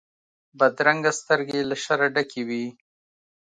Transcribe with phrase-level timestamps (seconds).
[0.59, 2.65] بدرنګه سترګې له شره ډکې وي